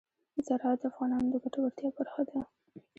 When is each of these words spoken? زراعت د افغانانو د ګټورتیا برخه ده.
زراعت 0.47 0.79
د 0.81 0.83
افغانانو 0.91 1.27
د 1.33 1.35
ګټورتیا 1.43 1.89
برخه 1.97 2.21
ده. 2.29 2.39